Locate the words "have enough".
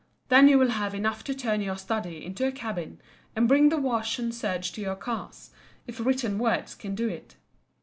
0.71-1.23